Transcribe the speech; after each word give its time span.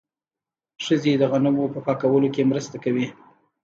ښځې 0.83 1.13
د 1.17 1.23
غنمو 1.31 1.65
په 1.73 1.79
پاکولو 1.85 2.27
کې 2.35 2.49
مرسته 2.51 2.75
کوي. 2.83 3.07